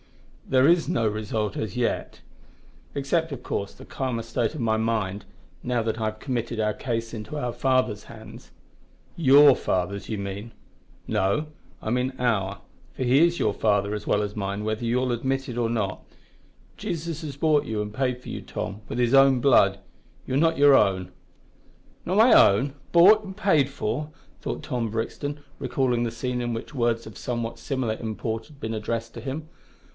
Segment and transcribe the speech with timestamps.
[0.49, 2.21] "There is no result as yet
[2.95, 5.23] except, of course, the calmer state of my mind,
[5.63, 8.51] now that I have committed our case into our Father's hands."
[9.15, 10.51] "Your Father's, you mean."
[11.07, 11.47] "No,
[11.83, 12.61] I mean our,
[12.95, 16.03] for He is your father as well as mine, whether you admit it or not.
[16.75, 19.79] Jesus has bought you and paid for you, Tom, with His own blood.
[20.25, 21.11] You are not your own."
[22.05, 22.73] "Not my own?
[22.91, 24.09] bought and paid for!"
[24.41, 29.13] thought Brixton, recalling the scene in which words of somewhat similar import had been addressed
[29.13, 29.47] to him.